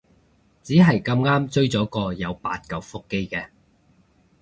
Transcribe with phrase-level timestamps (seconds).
[0.63, 3.49] 只係咁啱追咗個有八舊腹肌嘅